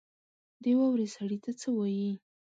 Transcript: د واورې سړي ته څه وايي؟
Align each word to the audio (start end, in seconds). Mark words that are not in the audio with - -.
د 0.61 0.63
واورې 0.77 1.07
سړي 1.15 1.37
ته 1.43 1.51
څه 1.59 1.69
وايي؟ 1.77 2.11